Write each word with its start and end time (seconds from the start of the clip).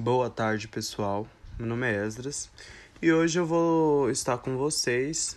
Boa 0.00 0.30
tarde, 0.30 0.66
pessoal. 0.66 1.28
Meu 1.58 1.68
nome 1.68 1.86
é 1.86 2.06
Esdras 2.06 2.48
e 3.02 3.12
hoje 3.12 3.38
eu 3.38 3.44
vou 3.44 4.10
estar 4.10 4.38
com 4.38 4.56
vocês, 4.56 5.36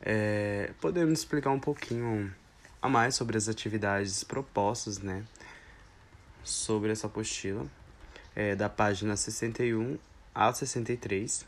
é, 0.00 0.72
podendo 0.80 1.12
explicar 1.12 1.50
um 1.50 1.60
pouquinho 1.60 2.34
a 2.80 2.88
mais 2.88 3.14
sobre 3.14 3.36
as 3.36 3.46
atividades 3.46 4.24
propostas, 4.24 5.00
né? 5.00 5.22
Sobre 6.42 6.92
essa 6.92 7.08
apostila, 7.08 7.66
é, 8.34 8.56
da 8.56 8.70
página 8.70 9.14
61 9.18 9.98
a 10.34 10.50
63. 10.50 11.44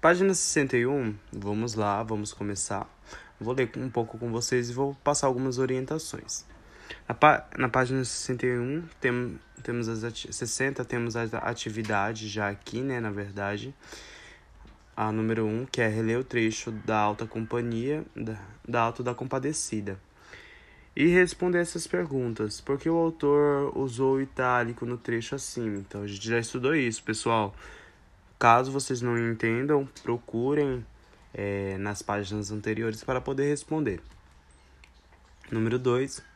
Página 0.00 0.32
61, 0.32 1.16
vamos 1.32 1.74
lá, 1.74 2.04
vamos 2.04 2.32
começar. 2.32 2.88
Vou 3.40 3.52
ler 3.52 3.68
um 3.78 3.90
pouco 3.90 4.16
com 4.16 4.30
vocês 4.30 4.70
e 4.70 4.72
vou 4.72 4.94
passar 5.02 5.26
algumas 5.26 5.58
orientações. 5.58 6.44
Na, 7.08 7.14
pá 7.14 7.46
na 7.56 7.68
página 7.68 8.04
61, 8.04 8.84
tem, 9.00 9.38
temos 9.62 9.88
as 9.88 10.26
60, 10.30 10.84
temos 10.84 11.16
a 11.16 11.24
atividade 11.24 12.28
já 12.28 12.48
aqui, 12.48 12.80
né, 12.80 13.00
na 13.00 13.10
verdade. 13.10 13.74
A 14.96 15.10
número 15.10 15.46
1, 15.46 15.66
que 15.66 15.80
é 15.80 15.88
reler 15.88 16.18
o 16.18 16.24
trecho 16.24 16.70
da 16.70 16.98
alta 16.98 17.26
companhia, 17.26 18.04
da, 18.14 18.38
da 18.68 18.80
alta 18.80 19.02
da 19.02 19.14
compadecida. 19.14 19.98
E 20.94 21.06
responder 21.06 21.60
essas 21.60 21.86
perguntas. 21.86 22.60
Por 22.60 22.78
que 22.78 22.90
o 22.90 22.96
autor 22.96 23.76
usou 23.78 24.16
o 24.16 24.20
itálico 24.20 24.84
no 24.84 24.98
trecho 24.98 25.34
acima? 25.34 25.78
Então, 25.78 26.02
a 26.02 26.06
gente 26.06 26.28
já 26.28 26.38
estudou 26.38 26.74
isso, 26.74 27.02
pessoal. 27.02 27.54
Caso 28.38 28.72
vocês 28.72 29.00
não 29.00 29.16
entendam, 29.16 29.88
procurem 30.02 30.84
é, 31.32 31.78
nas 31.78 32.02
páginas 32.02 32.50
anteriores 32.50 33.04
para 33.04 33.20
poder 33.20 33.48
responder. 33.48 34.00
Número 35.50 35.78
2. 35.78 36.29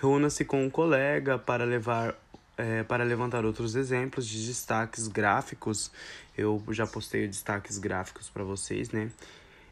Reúna-se 0.00 0.44
com 0.44 0.64
um 0.64 0.70
colega 0.70 1.38
para 1.38 1.64
levar 1.64 2.14
é, 2.56 2.82
para 2.82 3.04
levantar 3.04 3.44
outros 3.44 3.76
exemplos 3.76 4.26
de 4.26 4.46
destaques 4.46 5.08
gráficos. 5.08 5.90
Eu 6.36 6.62
já 6.70 6.86
postei 6.86 7.26
destaques 7.26 7.78
gráficos 7.78 8.28
para 8.28 8.44
vocês, 8.44 8.90
né? 8.90 9.10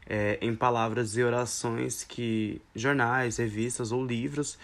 É, 0.07 0.39
em 0.43 0.55
palavras 0.55 1.17
e 1.17 1.23
orações 1.23 2.05
que 2.05 2.61
jornais, 2.75 3.39
revistas 3.39 3.91
ou 3.91 4.05
livros. 4.05 4.59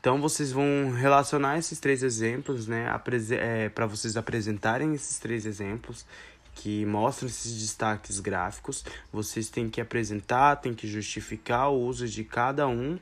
Então 0.00 0.20
vocês 0.20 0.52
vão 0.52 0.92
relacionar 0.92 1.58
esses 1.58 1.78
três 1.78 2.02
exemplos, 2.02 2.66
né? 2.66 2.86
É, 3.32 3.68
para 3.68 3.86
vocês 3.86 4.16
apresentarem 4.16 4.94
esses 4.94 5.18
três 5.18 5.44
exemplos 5.44 6.06
que 6.54 6.86
mostram 6.86 7.28
esses 7.28 7.52
destaques 7.60 8.18
gráficos. 8.18 8.84
Vocês 9.12 9.50
têm 9.50 9.68
que 9.68 9.80
apresentar, 9.80 10.56
têm 10.56 10.74
que 10.74 10.88
justificar 10.88 11.70
o 11.70 11.78
uso 11.78 12.08
de 12.08 12.24
cada 12.24 12.66
um 12.66 12.98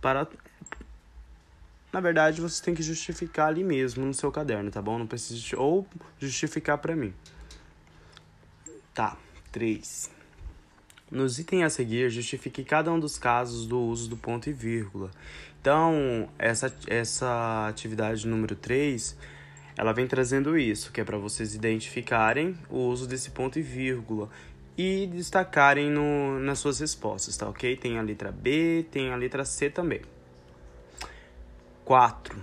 para 0.00 0.26
na 1.96 2.00
verdade, 2.00 2.42
você 2.42 2.62
tem 2.62 2.74
que 2.74 2.82
justificar 2.82 3.48
ali 3.48 3.64
mesmo 3.64 4.04
no 4.04 4.12
seu 4.12 4.30
caderno, 4.30 4.70
tá 4.70 4.82
bom? 4.82 4.98
Não 4.98 5.06
precisa 5.06 5.58
ou 5.58 5.86
justificar 6.20 6.76
para 6.76 6.94
mim. 6.94 7.14
Tá. 8.92 9.16
3. 9.50 10.10
Nos 11.10 11.38
itens 11.38 11.64
a 11.64 11.70
seguir, 11.70 12.10
justifique 12.10 12.62
cada 12.64 12.92
um 12.92 13.00
dos 13.00 13.16
casos 13.16 13.66
do 13.66 13.80
uso 13.80 14.10
do 14.10 14.16
ponto 14.18 14.50
e 14.50 14.52
vírgula. 14.52 15.10
Então, 15.58 16.28
essa, 16.38 16.70
essa 16.86 17.66
atividade 17.66 18.28
número 18.28 18.54
3, 18.54 19.16
ela 19.74 19.94
vem 19.94 20.06
trazendo 20.06 20.58
isso, 20.58 20.92
que 20.92 21.00
é 21.00 21.04
para 21.04 21.16
vocês 21.16 21.54
identificarem 21.54 22.58
o 22.68 22.76
uso 22.76 23.06
desse 23.06 23.30
ponto 23.30 23.58
e 23.58 23.62
vírgula 23.62 24.28
e 24.76 25.06
destacarem 25.06 25.90
no, 25.90 26.38
nas 26.40 26.58
suas 26.58 26.78
respostas, 26.78 27.38
tá 27.38 27.48
ok? 27.48 27.74
Tem 27.74 27.98
a 27.98 28.02
letra 28.02 28.30
B, 28.30 28.84
tem 28.90 29.10
a 29.10 29.16
letra 29.16 29.46
C 29.46 29.70
também. 29.70 30.02
4. 31.86 32.36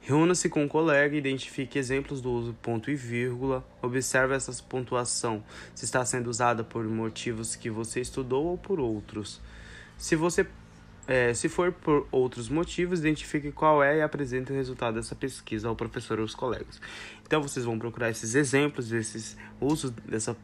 Reúna-se 0.00 0.48
com 0.48 0.62
um 0.62 0.68
colega 0.68 1.16
e 1.16 1.18
identifique 1.18 1.76
exemplos 1.76 2.20
do 2.20 2.30
uso 2.30 2.54
ponto 2.62 2.88
e 2.88 2.94
vírgula. 2.94 3.66
Observe 3.82 4.32
essa 4.32 4.52
pontuação, 4.62 5.42
se 5.74 5.84
está 5.84 6.04
sendo 6.04 6.30
usada 6.30 6.62
por 6.62 6.84
motivos 6.84 7.56
que 7.56 7.68
você 7.68 8.00
estudou 8.00 8.44
ou 8.46 8.56
por 8.56 8.78
outros. 8.78 9.40
Se 9.98 10.14
você 10.14 10.46
é, 11.08 11.34
se 11.34 11.48
for 11.48 11.72
por 11.72 12.06
outros 12.12 12.48
motivos, 12.48 13.00
identifique 13.00 13.50
qual 13.50 13.82
é 13.82 13.98
e 13.98 14.02
apresente 14.02 14.52
o 14.52 14.54
resultado 14.54 14.94
dessa 14.94 15.16
pesquisa 15.16 15.68
ao 15.68 15.74
professor 15.74 16.18
ou 16.18 16.22
aos 16.22 16.34
colegas. 16.34 16.80
Então 17.26 17.42
vocês 17.42 17.66
vão 17.66 17.76
procurar 17.76 18.08
esses 18.08 18.36
exemplos, 18.36 18.92
esses 18.92 19.36
usos 19.60 19.90
dessa 19.90 20.36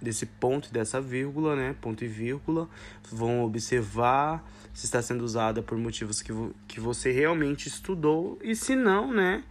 desse 0.00 0.26
ponto 0.26 0.72
dessa 0.72 1.00
vírgula, 1.00 1.54
né? 1.54 1.76
Ponto 1.80 2.04
e 2.04 2.08
vírgula. 2.08 2.68
Vão 3.10 3.44
observar 3.44 4.44
se 4.72 4.86
está 4.86 5.02
sendo 5.02 5.24
usada 5.24 5.62
por 5.62 5.76
motivos 5.76 6.22
que, 6.22 6.32
que 6.66 6.80
você 6.80 7.10
realmente 7.10 7.68
estudou 7.68 8.38
e 8.42 8.54
se 8.54 8.74
não, 8.74 9.12
né? 9.12 9.42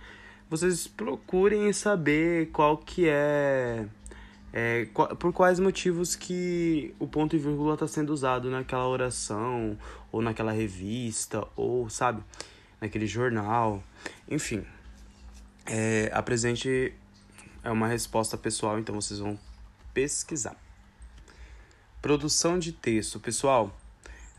Vocês 0.50 0.88
procurem 0.88 1.72
saber 1.72 2.50
qual 2.52 2.78
que 2.78 3.08
é, 3.08 3.86
é 4.52 4.88
por 5.20 5.32
quais 5.32 5.60
motivos 5.60 6.16
que 6.16 6.94
o 6.98 7.08
ponto 7.08 7.36
e 7.36 7.40
vírgula 7.40 7.76
está 7.76 7.88
sendo 7.88 8.12
usado 8.12 8.50
naquela 8.50 8.88
oração 8.88 9.78
ou 10.12 10.22
naquela 10.22 10.52
revista 10.52 11.46
ou 11.56 11.88
sabe 11.90 12.24
naquele 12.82 13.06
jornal, 13.06 13.84
enfim. 14.28 14.66
É, 15.68 16.10
apresente 16.14 16.96
é 17.64 17.70
uma 17.70 17.88
resposta 17.88 18.38
pessoal, 18.38 18.80
então 18.80 18.96
vocês 18.96 19.20
vão 19.20 19.38
pesquisar. 20.00 20.56
Produção 22.02 22.58
de 22.58 22.72
texto, 22.72 23.20
pessoal, 23.20 23.78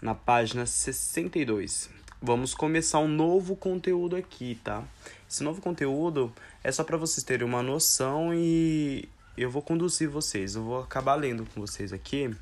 na 0.00 0.15
página 0.15 0.65
62. 0.65 1.91
Vamos 2.22 2.54
começar 2.54 2.98
um 3.00 3.09
novo 3.09 3.54
conteúdo 3.54 4.16
aqui, 4.16 4.59
tá? 4.65 4.82
Esse 5.28 5.43
novo 5.43 5.60
conteúdo 5.60 6.32
é 6.65 6.72
só 6.72 6.82
para 6.82 6.97
vocês 6.97 7.22
terem 7.22 7.47
uma 7.47 7.62
noção 7.62 8.32
e 8.32 9.06
eu 9.37 9.50
vou 9.50 9.60
conduzir 9.60 10.09
vocês. 10.09 10.54
Eu 10.54 10.65
vou 10.65 10.81
acabar 10.81 11.15
lendo 11.15 11.44
com 11.44 11.60
vocês 11.60 11.92
aqui 11.92 12.34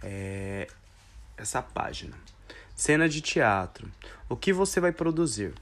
é, 0.00 0.68
essa 1.36 1.60
página. 1.60 2.16
Cena 2.76 3.08
de 3.08 3.20
teatro. 3.20 3.90
O 4.28 4.36
que 4.36 4.52
você 4.52 4.78
vai 4.78 4.92
produzir? 4.92 5.52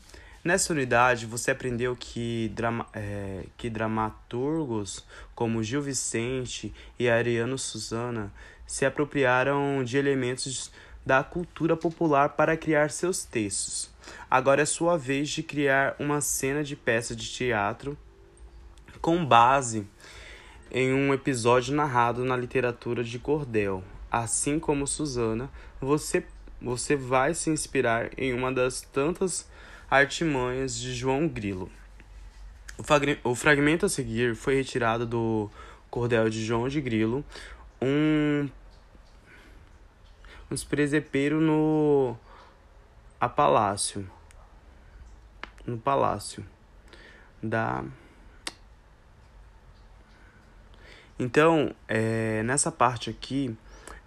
Nessa 0.44 0.74
unidade, 0.74 1.24
você 1.24 1.52
aprendeu 1.52 1.96
que, 1.96 2.52
drama, 2.54 2.86
é, 2.92 3.46
que 3.56 3.70
dramaturgos 3.70 5.02
como 5.34 5.62
Gil 5.62 5.80
Vicente 5.80 6.70
e 6.98 7.08
Ariano 7.08 7.56
Suzana 7.56 8.30
se 8.66 8.84
apropriaram 8.84 9.82
de 9.82 9.96
elementos 9.96 10.70
da 11.04 11.24
cultura 11.24 11.74
popular 11.78 12.28
para 12.30 12.58
criar 12.58 12.90
seus 12.90 13.24
textos. 13.24 13.90
Agora 14.30 14.60
é 14.60 14.66
sua 14.66 14.98
vez 14.98 15.30
de 15.30 15.42
criar 15.42 15.96
uma 15.98 16.20
cena 16.20 16.62
de 16.62 16.76
peça 16.76 17.16
de 17.16 17.26
teatro 17.26 17.96
com 19.00 19.24
base 19.24 19.86
em 20.70 20.92
um 20.92 21.14
episódio 21.14 21.74
narrado 21.74 22.22
na 22.22 22.36
literatura 22.36 23.02
de 23.02 23.18
cordel. 23.18 23.82
Assim 24.10 24.58
como 24.58 24.86
Suzana, 24.86 25.50
você, 25.80 26.22
você 26.60 26.96
vai 26.96 27.32
se 27.32 27.48
inspirar 27.48 28.10
em 28.18 28.34
uma 28.34 28.52
das 28.52 28.82
tantas 28.82 29.48
Artimanhas 29.94 30.76
de 30.76 30.92
João 30.92 31.28
Grilo. 31.28 31.70
O 33.22 33.34
fragmento 33.34 33.86
a 33.86 33.88
seguir 33.88 34.34
foi 34.34 34.56
retirado 34.56 35.06
do 35.06 35.48
Cordel 35.88 36.28
de 36.28 36.44
João 36.44 36.68
de 36.68 36.80
Grilo, 36.80 37.24
um, 37.80 38.48
um 40.50 40.56
presepeiro 40.68 41.40
no 41.40 42.16
a 43.20 43.28
palácio, 43.28 44.10
no 45.64 45.78
palácio 45.78 46.44
da 47.40 47.84
então 51.16 51.72
é, 51.86 52.42
nessa 52.42 52.72
parte 52.72 53.08
aqui 53.08 53.56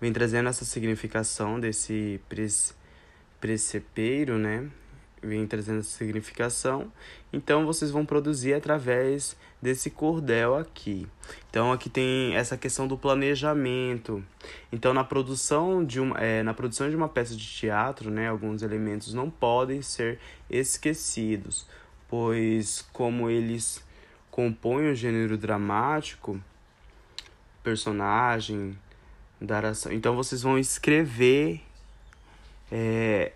vem 0.01 0.11
trazendo 0.11 0.49
essa 0.49 0.65
significação 0.65 1.57
desse 1.57 2.19
precepeiro, 3.39 4.37
né? 4.37 4.69
Vem 5.21 5.45
trazendo 5.47 5.79
essa 5.79 5.97
significação. 5.97 6.91
Então 7.31 7.65
vocês 7.65 7.91
vão 7.91 8.05
produzir 8.05 8.53
através 8.53 9.35
desse 9.61 9.89
cordel 9.89 10.55
aqui. 10.55 11.07
Então 11.49 11.71
aqui 11.71 11.89
tem 11.89 12.35
essa 12.35 12.57
questão 12.57 12.87
do 12.87 12.97
planejamento. 12.97 14.23
Então 14.71 14.93
na 14.93 15.03
produção 15.03 15.83
de 15.83 15.99
uma, 15.99 16.17
é, 16.19 16.43
na 16.43 16.53
produção 16.53 16.89
de 16.89 16.95
uma 16.95 17.09
peça 17.09 17.35
de 17.35 17.45
teatro, 17.45 18.09
né, 18.09 18.29
alguns 18.29 18.61
elementos 18.61 19.13
não 19.13 19.29
podem 19.29 19.81
ser 19.81 20.19
esquecidos, 20.49 21.67
pois 22.07 22.87
como 22.93 23.29
eles 23.29 23.83
compõem 24.29 24.91
o 24.91 24.95
gênero 24.95 25.37
dramático, 25.37 26.39
personagem, 27.63 28.77
ação. 29.69 29.91
Então 29.91 30.15
vocês 30.15 30.41
vão 30.41 30.57
escrever 30.57 31.61
é, 32.71 33.33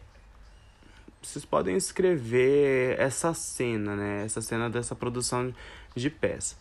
vocês 1.22 1.46
podem 1.46 1.76
escrever 1.76 3.00
essa 3.00 3.34
cena, 3.34 3.96
né? 3.96 4.26
Essa 4.26 4.42
cena 4.42 4.70
dessa 4.70 4.96
produção 4.96 5.54
de 5.96 6.10
peça. 6.10 6.56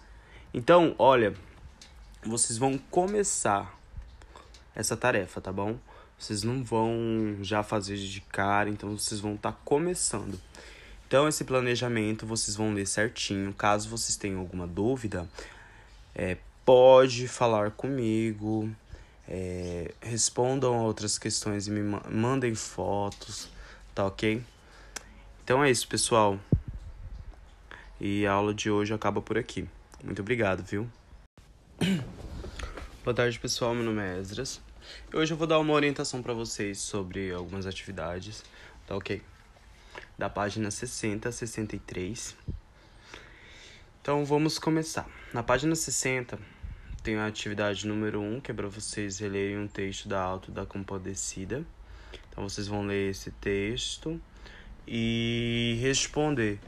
Então, 0.52 0.94
olha, 0.98 1.34
vocês 2.22 2.58
vão 2.58 2.76
começar 2.90 3.78
essa 4.74 4.96
tarefa, 4.96 5.40
tá 5.40 5.52
bom? 5.52 5.78
Vocês 6.18 6.42
não 6.42 6.62
vão 6.62 7.38
já 7.40 7.62
fazer 7.62 7.96
de 7.96 8.20
cara, 8.20 8.68
então 8.68 8.96
vocês 8.96 9.20
vão 9.20 9.34
estar 9.34 9.52
tá 9.52 9.58
começando. 9.64 10.38
Então, 11.06 11.26
esse 11.26 11.44
planejamento 11.44 12.26
vocês 12.26 12.56
vão 12.56 12.74
ler 12.74 12.86
certinho. 12.86 13.54
Caso 13.54 13.88
vocês 13.88 14.16
tenham 14.16 14.40
alguma 14.40 14.66
dúvida, 14.66 15.28
é, 16.14 16.36
pode 16.64 17.26
falar 17.26 17.70
comigo. 17.70 18.70
É, 19.26 19.94
respondam 20.00 20.74
a 20.74 20.82
outras 20.82 21.16
questões 21.16 21.68
e 21.68 21.70
me 21.70 21.80
mandem 22.10 22.52
fotos, 22.54 23.48
tá 24.00 24.06
ok? 24.06 24.43
Então 25.44 25.62
é 25.62 25.70
isso, 25.70 25.87
pessoal. 25.87 26.41
E 28.00 28.26
a 28.26 28.32
aula 28.32 28.55
de 28.55 28.70
hoje 28.70 28.94
acaba 28.94 29.20
por 29.20 29.37
aqui. 29.37 29.69
Muito 30.02 30.23
obrigado, 30.23 30.64
viu? 30.64 30.91
Boa 33.05 33.14
tarde, 33.14 33.38
pessoal. 33.38 33.75
Meu 33.75 33.85
nome 33.85 34.00
é 34.00 34.19
Esdras. 34.19 34.58
Hoje 35.12 35.35
eu 35.35 35.37
vou 35.37 35.47
dar 35.47 35.58
uma 35.58 35.75
orientação 35.75 36.23
para 36.23 36.32
vocês 36.32 36.79
sobre 36.79 37.31
algumas 37.31 37.67
atividades, 37.67 38.43
tá 38.87 38.97
ok? 38.97 39.20
Da 40.17 40.31
página 40.31 40.70
60 40.70 41.29
a 41.29 41.32
63. 41.32 42.35
Então 44.00 44.25
vamos 44.25 44.58
começar. 44.58 45.06
Na 45.35 45.43
página 45.43 45.75
60 45.75 46.38
tem 47.03 47.17
a 47.17 47.26
atividade 47.26 47.87
número 47.87 48.19
1, 48.19 48.41
que 48.41 48.50
é 48.50 48.55
para 48.55 48.69
vocês 48.69 49.19
relerem 49.19 49.58
um 49.58 49.69
texto 49.69 50.08
da 50.08 50.23
Alto 50.23 50.50
da 50.50 50.64
Compadecida. 50.64 51.67
Então 52.31 52.49
vocês 52.49 52.67
vão 52.67 52.87
ler 52.87 53.11
esse 53.11 53.31
texto 53.32 54.21
e 54.87 55.79
responder 55.81 56.59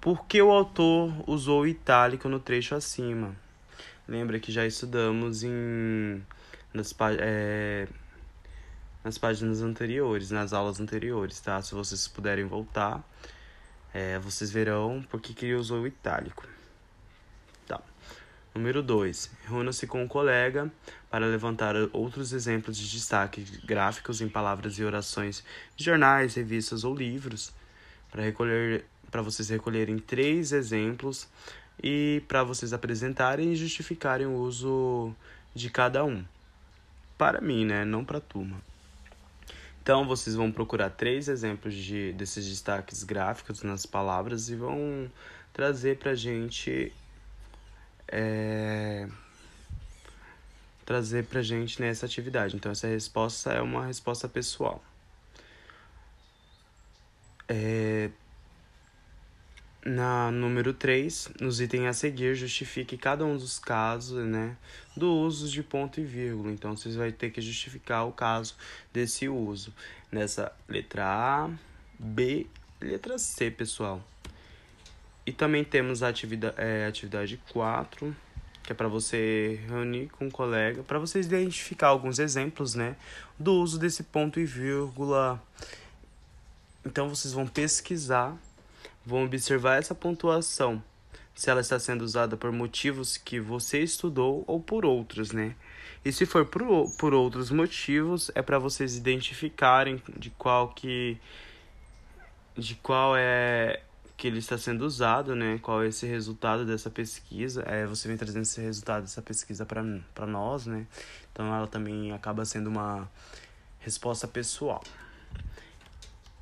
por 0.00 0.26
que 0.26 0.40
o 0.40 0.50
autor 0.50 1.12
usou 1.28 1.62
o 1.62 1.66
itálico 1.66 2.28
no 2.28 2.40
trecho 2.40 2.74
acima. 2.74 3.36
Lembra 4.08 4.40
que 4.40 4.50
já 4.50 4.66
estudamos 4.66 5.44
em 5.44 6.22
nas, 6.72 6.94
é, 7.18 7.86
nas 9.04 9.18
páginas 9.18 9.62
anteriores, 9.62 10.30
nas 10.30 10.52
aulas 10.52 10.80
anteriores, 10.80 11.40
tá? 11.40 11.60
Se 11.62 11.74
vocês 11.74 12.08
puderem 12.08 12.44
voltar, 12.44 13.02
é, 13.92 14.18
vocês 14.18 14.50
verão 14.50 15.04
por 15.08 15.20
que 15.20 15.44
ele 15.44 15.54
usou 15.54 15.82
o 15.82 15.86
itálico. 15.86 16.49
Número 18.54 18.82
2. 18.82 19.30
Reúna-se 19.46 19.86
com 19.86 20.02
um 20.02 20.08
colega 20.08 20.70
para 21.08 21.26
levantar 21.26 21.74
outros 21.92 22.32
exemplos 22.32 22.76
de 22.76 22.90
destaque 22.90 23.42
gráficos 23.64 24.20
em 24.20 24.28
palavras 24.28 24.78
e 24.78 24.84
orações 24.84 25.44
de 25.76 25.84
jornais, 25.84 26.34
revistas 26.34 26.82
ou 26.82 26.94
livros, 26.94 27.52
para 28.10 28.22
recolher 28.22 28.84
para 29.10 29.22
vocês 29.22 29.48
recolherem 29.48 29.98
três 29.98 30.52
exemplos 30.52 31.28
e 31.82 32.22
para 32.28 32.44
vocês 32.44 32.72
apresentarem 32.72 33.52
e 33.52 33.56
justificarem 33.56 34.26
o 34.26 34.36
uso 34.36 35.14
de 35.54 35.68
cada 35.68 36.04
um. 36.04 36.24
Para 37.18 37.40
mim, 37.40 37.64
né? 37.64 37.84
Não 37.84 38.04
para 38.04 38.18
a 38.18 38.20
turma. 38.20 38.60
Então, 39.82 40.06
vocês 40.06 40.36
vão 40.36 40.52
procurar 40.52 40.90
três 40.90 41.28
exemplos 41.28 41.74
de, 41.74 42.12
desses 42.12 42.46
destaques 42.48 43.02
gráficos 43.02 43.62
nas 43.62 43.84
palavras 43.86 44.48
e 44.48 44.54
vão 44.54 45.10
trazer 45.52 45.98
para 45.98 46.14
gente. 46.14 46.92
É, 48.10 49.08
trazer 50.84 51.24
para 51.26 51.38
a 51.38 51.42
gente 51.42 51.80
nessa 51.80 52.04
atividade. 52.04 52.56
Então, 52.56 52.72
essa 52.72 52.88
resposta 52.88 53.52
é 53.52 53.62
uma 53.62 53.86
resposta 53.86 54.28
pessoal. 54.28 54.82
É, 57.48 58.10
na 59.84 60.30
número 60.30 60.74
3, 60.74 61.30
nos 61.40 61.60
itens 61.60 61.86
a 61.86 61.92
seguir, 61.92 62.34
justifique 62.34 62.98
cada 62.98 63.24
um 63.24 63.36
dos 63.36 63.58
casos 63.58 64.26
né, 64.26 64.56
do 64.96 65.12
uso 65.12 65.48
de 65.48 65.62
ponto 65.62 66.00
e 66.00 66.04
vírgula. 66.04 66.50
Então, 66.50 66.76
vocês 66.76 66.96
vão 66.96 67.10
ter 67.12 67.30
que 67.30 67.40
justificar 67.40 68.06
o 68.06 68.12
caso 68.12 68.56
desse 68.92 69.28
uso. 69.28 69.72
Nessa 70.10 70.52
letra 70.68 71.04
A, 71.06 71.50
B, 71.98 72.46
letra 72.80 73.16
C, 73.16 73.50
pessoal. 73.50 74.04
E 75.30 75.32
também 75.32 75.62
temos 75.62 76.02
a 76.02 76.08
atividade, 76.08 76.56
é, 76.58 76.86
atividade 76.88 77.40
4, 77.52 78.16
que 78.64 78.72
é 78.72 78.74
para 78.74 78.88
você 78.88 79.60
reunir 79.68 80.08
com 80.08 80.26
um 80.26 80.30
colega, 80.30 80.82
para 80.82 80.98
vocês 80.98 81.26
identificar 81.26 81.86
alguns 81.86 82.18
exemplos 82.18 82.74
né, 82.74 82.96
do 83.38 83.54
uso 83.54 83.78
desse 83.78 84.02
ponto 84.02 84.40
e 84.40 84.44
vírgula. 84.44 85.40
Então, 86.84 87.08
vocês 87.08 87.32
vão 87.32 87.46
pesquisar 87.46 88.36
vão 89.06 89.24
observar 89.24 89.78
essa 89.78 89.94
pontuação, 89.94 90.82
se 91.32 91.48
ela 91.48 91.60
está 91.60 91.78
sendo 91.78 92.02
usada 92.02 92.36
por 92.36 92.50
motivos 92.50 93.16
que 93.16 93.38
você 93.38 93.80
estudou 93.80 94.42
ou 94.48 94.60
por 94.60 94.84
outros, 94.84 95.30
né? 95.30 95.54
E 96.04 96.10
se 96.10 96.26
for 96.26 96.44
por, 96.44 96.90
por 96.98 97.14
outros 97.14 97.52
motivos, 97.52 98.32
é 98.34 98.42
para 98.42 98.58
vocês 98.58 98.96
identificarem 98.96 100.02
de 100.18 100.30
qual 100.30 100.70
que 100.70 101.16
de 102.56 102.74
qual 102.74 103.16
é 103.16 103.80
que 104.20 104.26
ele 104.26 104.38
está 104.38 104.58
sendo 104.58 104.82
usado, 104.82 105.34
né? 105.34 105.58
Qual 105.62 105.82
é 105.82 105.88
esse 105.88 106.04
resultado 106.04 106.66
dessa 106.66 106.90
pesquisa? 106.90 107.62
É, 107.66 107.86
você 107.86 108.06
vem 108.06 108.18
trazendo 108.18 108.42
esse 108.42 108.60
resultado 108.60 109.04
dessa 109.04 109.22
pesquisa 109.22 109.64
para 109.64 110.26
nós, 110.26 110.66
né? 110.66 110.86
Então 111.32 111.46
ela 111.46 111.66
também 111.66 112.12
acaba 112.12 112.44
sendo 112.44 112.66
uma 112.68 113.10
resposta 113.78 114.28
pessoal. 114.28 114.84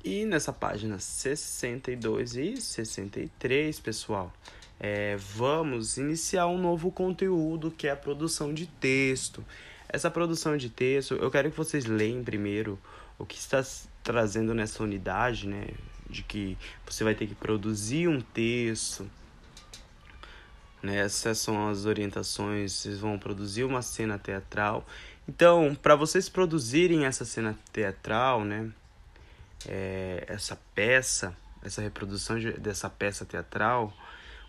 E 0.03 0.25
nessa 0.25 0.51
página 0.51 0.99
62 0.99 2.35
e 2.35 2.57
63, 2.57 3.79
pessoal, 3.79 4.33
é, 4.77 5.15
vamos 5.15 5.95
iniciar 5.95 6.47
um 6.47 6.57
novo 6.57 6.91
conteúdo 6.91 7.71
que 7.71 7.87
é 7.87 7.91
a 7.91 7.95
produção 7.95 8.53
de 8.53 8.67
texto. 8.67 9.41
Essa 9.87 10.11
produção 10.11 10.57
de 10.57 10.69
texto, 10.69 11.13
eu 11.13 11.31
quero 11.31 11.49
que 11.49 11.55
vocês 11.55 11.85
leiam 11.85 12.25
primeiro 12.25 12.77
o 13.17 13.25
que 13.25 13.37
está 13.37 13.63
trazendo 14.03 14.53
nessa 14.53 14.83
unidade, 14.83 15.47
né? 15.47 15.69
De 16.09 16.23
que 16.23 16.57
você 16.85 17.03
vai 17.03 17.13
ter 17.13 17.27
que 17.27 17.35
produzir 17.35 18.07
um 18.07 18.19
texto. 18.19 19.09
Né? 20.81 20.97
Essas 20.97 21.37
são 21.39 21.69
as 21.69 21.85
orientações, 21.85 22.71
vocês 22.73 22.99
vão 22.99 23.19
produzir 23.19 23.63
uma 23.63 23.81
cena 23.81 24.17
teatral. 24.17 24.85
Então, 25.27 25.75
para 25.75 25.95
vocês 25.95 26.27
produzirem 26.27 27.05
essa 27.05 27.23
cena 27.23 27.57
teatral, 27.71 28.43
né? 28.43 28.71
é, 29.67 30.23
essa 30.27 30.57
peça, 30.73 31.35
essa 31.63 31.81
reprodução 31.81 32.39
de, 32.39 32.53
dessa 32.53 32.89
peça 32.89 33.25
teatral, 33.25 33.93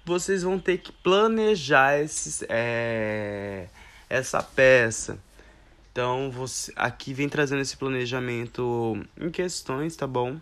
vocês 0.05 0.43
vão 0.43 0.59
ter 0.59 0.79
que 0.79 0.93
planejar 0.93 1.99
esses, 1.99 2.45
é, 2.49 3.69
essa 4.09 4.43
peça. 4.43 5.19
Então, 5.93 6.31
você, 6.31 6.73
aqui 6.77 7.13
vem 7.13 7.29
trazendo 7.29 7.63
esse 7.63 7.77
planejamento 7.77 8.97
em 9.21 9.31
questões, 9.31 9.97
tá 9.97 10.07
bom? 10.07 10.41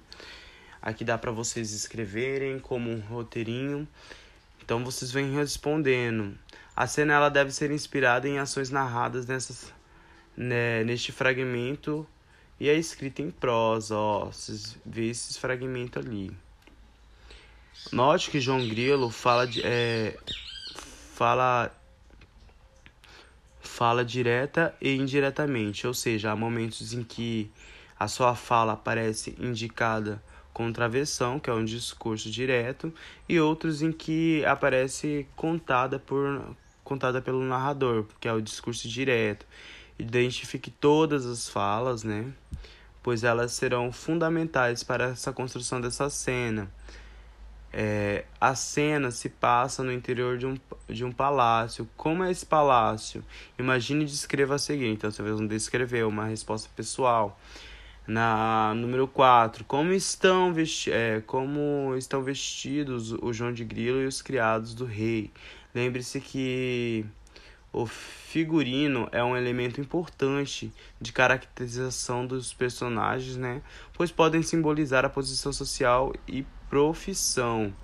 Aqui 0.80 1.04
dá 1.04 1.18
para 1.18 1.30
vocês 1.30 1.72
escreverem 1.72 2.58
como 2.58 2.90
um 2.90 3.00
roteirinho. 3.00 3.86
Então, 4.62 4.84
vocês 4.84 5.10
vêm 5.10 5.34
respondendo. 5.34 6.38
A 6.76 6.86
cena 6.86 7.14
ela 7.14 7.28
deve 7.28 7.50
ser 7.50 7.70
inspirada 7.70 8.28
em 8.28 8.38
ações 8.38 8.70
narradas 8.70 9.26
nessas, 9.26 9.72
né, 10.36 10.84
neste 10.84 11.10
fragmento 11.10 12.06
e 12.60 12.68
a 12.68 12.74
escrita 12.74 13.22
em 13.22 13.30
prosa, 13.30 13.96
ó, 13.96 14.24
vocês 14.26 14.76
vê 14.84 15.08
esses 15.08 15.36
fragmentos 15.36 16.04
ali. 16.04 16.30
Note 17.92 18.30
que 18.30 18.40
João 18.40 18.66
Grilo 18.68 19.10
fala 19.10 19.46
de, 19.46 19.62
é, 19.64 20.18
fala 21.14 21.72
fala 23.60 24.04
direta 24.04 24.74
e 24.80 24.96
indiretamente, 24.96 25.86
ou 25.86 25.94
seja, 25.94 26.32
há 26.32 26.36
momentos 26.36 26.92
em 26.92 27.04
que 27.04 27.48
a 27.98 28.08
sua 28.08 28.34
fala 28.34 28.72
aparece 28.72 29.36
indicada 29.38 30.20
com 30.58 30.72
travessão, 30.72 31.38
que 31.38 31.48
é 31.48 31.52
um 31.52 31.64
discurso 31.64 32.28
direto, 32.28 32.92
e 33.28 33.38
outros 33.38 33.80
em 33.80 33.92
que 33.92 34.44
aparece 34.44 35.24
contada 35.36 36.00
por 36.00 36.56
contada 36.82 37.22
pelo 37.22 37.44
narrador, 37.44 38.06
que 38.18 38.26
é 38.26 38.32
o 38.32 38.42
discurso 38.42 38.88
direto. 38.88 39.46
Identifique 39.96 40.68
todas 40.68 41.26
as 41.26 41.48
falas, 41.48 42.02
né? 42.02 42.32
Pois 43.04 43.22
elas 43.22 43.52
serão 43.52 43.92
fundamentais 43.92 44.82
para 44.82 45.10
essa 45.10 45.32
construção 45.32 45.80
dessa 45.80 46.10
cena. 46.10 46.68
É, 47.72 48.24
a 48.40 48.56
cena 48.56 49.12
se 49.12 49.28
passa 49.28 49.84
no 49.84 49.92
interior 49.92 50.38
de 50.38 50.46
um, 50.46 50.56
de 50.88 51.04
um 51.04 51.12
palácio. 51.12 51.88
Como 51.96 52.24
é 52.24 52.32
esse 52.32 52.44
palácio? 52.44 53.24
Imagine 53.56 54.02
e 54.02 54.06
descreva 54.08 54.56
a 54.56 54.58
seguinte. 54.58 54.96
Então, 54.96 55.10
você 55.12 55.22
vai 55.22 55.46
descrever 55.46 56.04
uma 56.04 56.24
resposta 56.24 56.68
pessoal. 56.74 57.38
Na 58.08 58.72
número 58.74 59.06
4, 59.06 59.66
como 59.66 59.92
estão, 59.92 60.50
vesti 60.54 60.90
é, 60.90 61.20
como 61.26 61.94
estão 61.94 62.22
vestidos 62.22 63.12
o 63.12 63.34
João 63.34 63.52
de 63.52 63.62
Grilo 63.62 64.00
e 64.00 64.06
os 64.06 64.22
criados 64.22 64.72
do 64.72 64.86
rei? 64.86 65.30
Lembre-se 65.74 66.18
que 66.18 67.04
o 67.70 67.84
figurino 67.84 69.10
é 69.12 69.22
um 69.22 69.36
elemento 69.36 69.78
importante 69.78 70.72
de 70.98 71.12
caracterização 71.12 72.26
dos 72.26 72.54
personagens, 72.54 73.36
né? 73.36 73.60
Pois 73.92 74.10
podem 74.10 74.42
simbolizar 74.42 75.04
a 75.04 75.10
posição 75.10 75.52
social 75.52 76.14
e 76.26 76.46
profissão. 76.70 77.74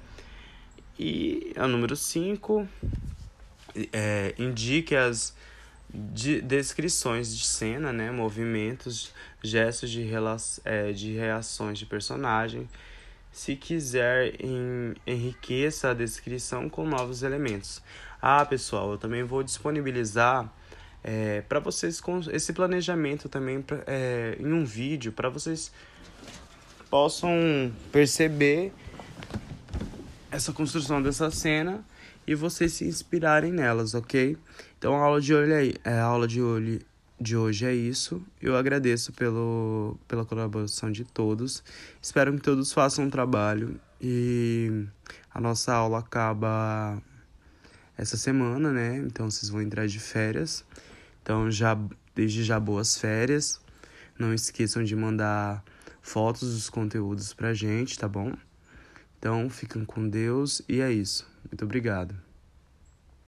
E 0.98 1.52
a 1.54 1.68
número 1.68 1.94
5 1.94 2.66
é, 3.92 4.34
indique 4.38 4.96
as 4.96 5.36
de 5.94 6.40
descrições 6.40 7.36
de 7.36 7.44
cena, 7.44 7.92
né? 7.92 8.10
movimentos, 8.10 9.12
gestos 9.42 9.90
de, 9.90 10.04
é, 10.64 10.92
de 10.92 11.12
reações 11.12 11.78
de 11.78 11.86
personagem, 11.86 12.68
Se 13.32 13.56
quiser, 13.56 14.34
em, 14.40 14.94
enriqueça 15.06 15.90
a 15.90 15.94
descrição 15.94 16.68
com 16.68 16.86
novos 16.86 17.22
elementos. 17.22 17.82
Ah, 18.22 18.44
pessoal, 18.44 18.92
eu 18.92 18.98
também 18.98 19.22
vou 19.24 19.42
disponibilizar 19.42 20.52
é, 21.02 21.42
para 21.42 21.60
vocês 21.60 22.00
esse 22.32 22.52
planejamento 22.52 23.28
também 23.28 23.60
pra, 23.60 23.82
é, 23.86 24.36
em 24.40 24.52
um 24.52 24.64
vídeo 24.64 25.12
para 25.12 25.28
vocês 25.28 25.70
possam 26.88 27.72
perceber 27.90 28.72
essa 30.30 30.52
construção 30.52 31.02
dessa 31.02 31.30
cena 31.30 31.84
e 32.26 32.34
vocês 32.34 32.72
se 32.72 32.84
inspirarem 32.84 33.52
nelas, 33.52 33.94
ok? 33.94 34.36
Então 34.78 34.96
a 34.96 35.04
aula 35.04 35.20
de 35.20 35.34
hoje 35.34 35.74
é, 35.84 35.98
a 35.98 36.04
aula 36.04 36.26
de 36.26 36.40
hoje, 36.42 36.80
de 37.20 37.36
hoje 37.36 37.66
é 37.66 37.74
isso. 37.74 38.22
Eu 38.40 38.56
agradeço 38.56 39.12
pelo, 39.12 39.96
pela 40.08 40.24
colaboração 40.24 40.90
de 40.90 41.04
todos. 41.04 41.62
Espero 42.00 42.32
que 42.34 42.40
todos 42.40 42.72
façam 42.72 43.04
um 43.04 43.10
trabalho 43.10 43.80
e 44.00 44.86
a 45.32 45.40
nossa 45.40 45.74
aula 45.74 45.98
acaba 45.98 47.02
essa 47.96 48.16
semana, 48.16 48.72
né? 48.72 48.96
Então 48.98 49.30
vocês 49.30 49.48
vão 49.48 49.62
entrar 49.62 49.86
de 49.86 49.98
férias. 50.00 50.64
Então 51.22 51.50
já 51.50 51.78
desde 52.14 52.42
já 52.44 52.58
boas 52.58 52.96
férias. 52.96 53.60
Não 54.18 54.32
esqueçam 54.32 54.84
de 54.84 54.94
mandar 54.94 55.64
fotos 56.00 56.54
dos 56.54 56.70
conteúdos 56.70 57.32
pra 57.34 57.52
gente, 57.52 57.98
tá 57.98 58.06
bom? 58.06 58.32
Então 59.18 59.48
fiquem 59.50 59.84
com 59.84 60.08
Deus 60.08 60.62
e 60.68 60.80
é 60.80 60.92
isso. 60.92 61.33
Muito 61.50 61.64
obrigado. 61.64 62.23